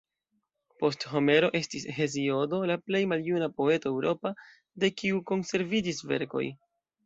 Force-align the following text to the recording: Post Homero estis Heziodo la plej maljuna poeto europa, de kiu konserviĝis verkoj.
Post 0.83 1.03
Homero 1.09 1.49
estis 1.59 1.85
Heziodo 1.97 2.63
la 2.73 2.79
plej 2.85 3.03
maljuna 3.13 3.53
poeto 3.61 3.95
europa, 3.95 4.35
de 4.85 4.93
kiu 4.99 5.25
konserviĝis 5.33 6.05
verkoj. 6.15 6.47